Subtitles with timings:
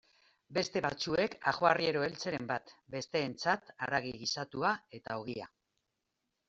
[0.57, 5.51] Beste batzuek ajoarriero eltzeren bat, besteentzat haragi gisatua eta ogia.